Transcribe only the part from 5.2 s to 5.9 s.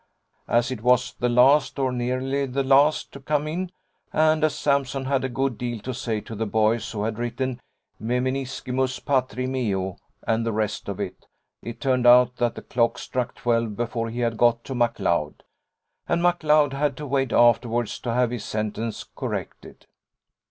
a good deal